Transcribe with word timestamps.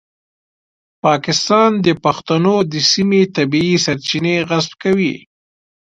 پاکستان 1.05 1.71
د 1.85 1.87
پښتنو 2.03 2.55
د 2.71 2.75
سیمې 2.91 3.21
طبیعي 3.35 3.75
سرچینې 3.85 4.35
غصب 4.49 4.73
کوي. 4.83 5.15